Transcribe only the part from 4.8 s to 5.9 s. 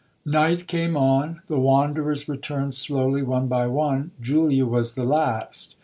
the last.